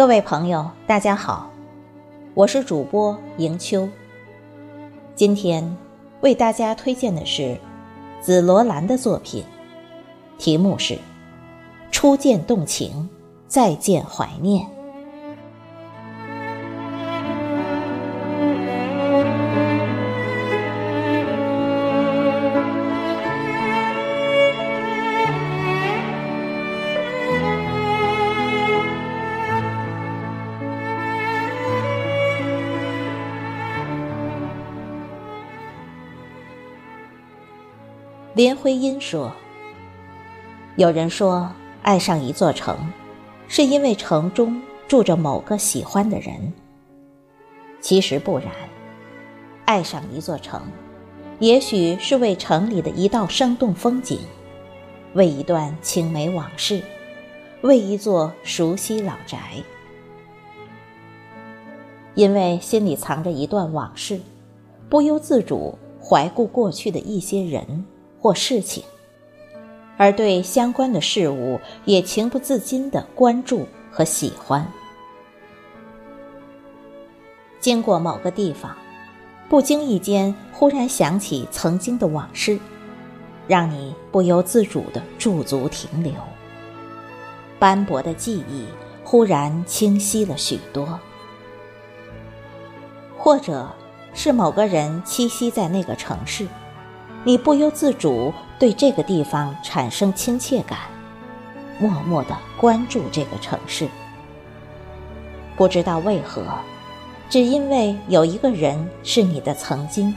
[0.00, 1.50] 各位朋友，大家好，
[2.32, 3.86] 我是主播迎秋。
[5.14, 5.76] 今天
[6.22, 7.54] 为大家推荐的是
[8.18, 9.44] 紫罗兰的作品，
[10.38, 10.94] 题目是
[11.90, 13.10] 《初见动情，
[13.46, 14.66] 再见怀念》。
[38.32, 39.32] 林徽因说
[40.78, 41.50] ：“有人说，
[41.82, 42.78] 爱上一座城，
[43.48, 46.52] 是因为城中住着某个喜欢的人。
[47.80, 48.46] 其实不然，
[49.64, 50.62] 爱上一座城，
[51.40, 54.20] 也许是为城里的一道生动风景，
[55.14, 56.80] 为一段青梅往事，
[57.62, 59.54] 为一座熟悉老宅。
[62.14, 64.20] 因为心里藏着一段往事，
[64.88, 67.84] 不由自主怀顾过去的一些人。”
[68.20, 68.84] 或事情，
[69.96, 74.66] 而对相关的事物也情不自禁的关注和喜欢。
[77.60, 78.76] 经过某个地方，
[79.48, 82.58] 不经意间忽然想起曾经的往事，
[83.48, 86.12] 让你不由自主的驻足停留。
[87.58, 88.66] 斑驳的记忆
[89.04, 90.98] 忽然清晰了许多，
[93.18, 93.68] 或者
[94.14, 96.46] 是某个人栖息在那个城市。
[97.22, 100.78] 你不由自主对这个地方产生亲切感，
[101.78, 103.86] 默默的关注这个城市。
[105.54, 106.42] 不知道为何，
[107.28, 110.14] 只因为有一个人是你的曾经，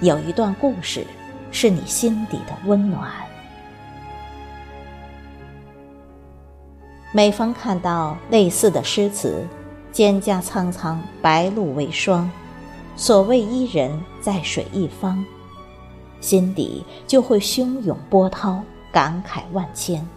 [0.00, 1.06] 有一段故事
[1.50, 3.10] 是你心底的温暖。
[7.12, 9.46] 每逢看到类似的诗词
[9.92, 12.30] ，“蒹葭苍苍，白露为霜，
[12.96, 15.22] 所谓伊人，在水一方。”
[16.22, 20.08] 心底就会汹涌波涛，感慨万千。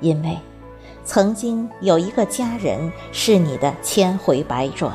[0.00, 0.38] 因为
[1.04, 4.94] 曾经有一个家人是你的千回百转，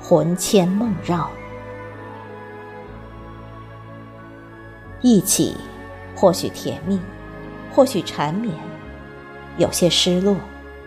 [0.00, 1.28] 魂牵梦绕。
[5.02, 5.54] 一起，
[6.16, 6.98] 或许甜蜜，
[7.72, 8.54] 或许缠绵，
[9.58, 10.34] 有些失落，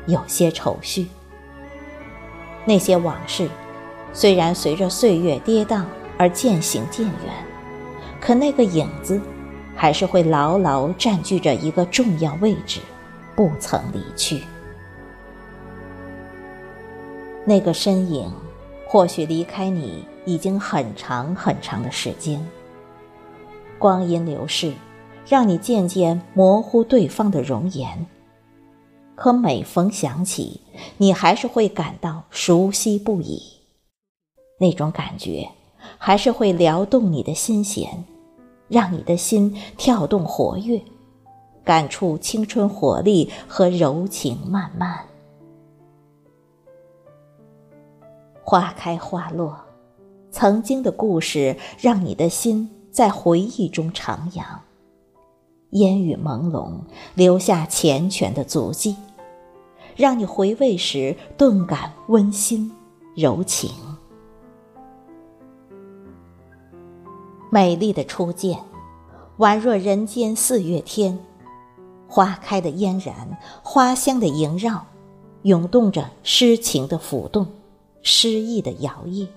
[0.07, 1.07] 有些愁绪。
[2.65, 3.47] 那些往事，
[4.11, 5.83] 虽然随着岁月跌宕
[6.17, 7.48] 而渐行渐远。
[8.19, 9.19] 可那个影子，
[9.75, 12.81] 还是会牢牢占据着一个重要位置，
[13.35, 14.43] 不曾离去。
[17.45, 18.31] 那个身影，
[18.85, 22.45] 或许离开你已经很长很长的时间。
[23.79, 24.73] 光阴流逝，
[25.25, 28.05] 让你渐渐模糊对方的容颜。
[29.15, 30.61] 可每逢想起，
[30.97, 33.41] 你还是会感到熟悉不已。
[34.59, 35.49] 那种感觉。
[35.97, 38.03] 还是会撩动你的心弦，
[38.67, 40.81] 让你的心跳动活跃，
[41.63, 44.99] 感触青春活力和柔情漫漫。
[48.43, 49.55] 花开花落，
[50.31, 54.43] 曾经的故事让你的心在回忆中徜徉，
[55.71, 56.79] 烟雨朦胧，
[57.13, 58.95] 留下缱绻的足迹，
[59.95, 62.71] 让你回味时顿感温馨
[63.15, 63.69] 柔情。
[67.51, 68.59] 美丽的初见，
[69.39, 71.17] 宛若人间四月天，
[72.07, 74.85] 花开的嫣然，花香的萦绕，
[75.41, 77.47] 涌动着诗情的浮动，
[78.03, 79.27] 诗意的摇曳。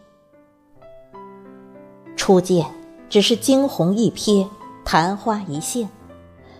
[2.14, 2.66] 初见
[3.08, 4.46] 只是惊鸿一瞥，
[4.84, 5.88] 昙花一现，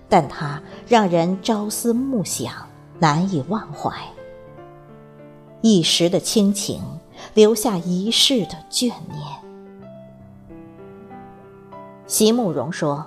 [0.08, 2.50] 但它让人朝思暮想，
[2.98, 3.92] 难以忘怀。
[5.60, 6.80] 一时的亲情，
[7.34, 9.31] 留下一世的眷念。
[12.12, 13.06] 席慕容说：“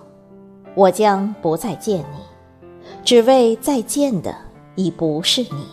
[0.73, 4.35] 我将不再见你，只为再见的
[4.73, 5.67] 已不是你。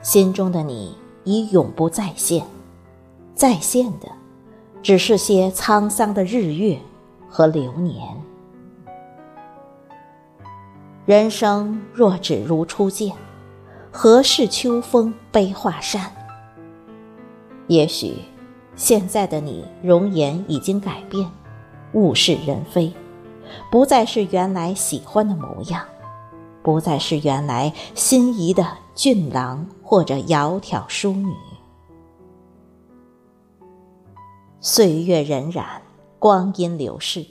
[0.00, 2.46] 心中的你已永不再现，
[3.34, 4.08] 再现的
[4.82, 6.78] 只是些沧桑的日月
[7.28, 8.08] 和流年。
[11.04, 13.14] 人生若只如初见，
[13.90, 16.10] 何事秋风悲画扇？
[17.66, 18.14] 也许
[18.76, 21.30] 现在的你容颜已经改变。”
[21.94, 22.92] 物是人非，
[23.70, 25.84] 不再是原来喜欢的模样，
[26.62, 31.34] 不再是原来心仪的俊郎或者窈窕淑女。
[34.60, 35.64] 岁月荏苒，
[36.18, 37.26] 光阴流逝，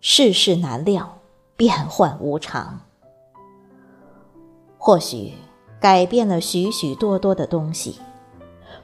[0.00, 1.18] 世事难料，
[1.54, 2.80] 变幻无常。
[4.78, 5.32] 或许
[5.80, 7.98] 改变了许许多多的东西，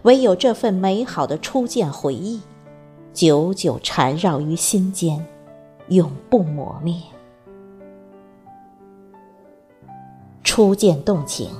[0.03, 2.43] 唯有这份美好的初见回忆，
[3.13, 5.25] 久久缠绕于心间，
[5.89, 6.97] 永不磨灭。
[10.43, 11.51] 初见动情，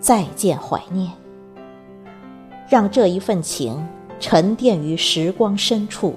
[0.00, 1.12] 再见怀念。
[2.68, 3.86] 让这一份情
[4.18, 6.14] 沉淀于时光深处，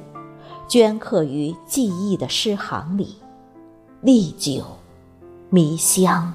[0.69, 3.17] 镌刻于记忆的诗行里，
[4.01, 4.63] 历久
[5.49, 6.33] 弥香。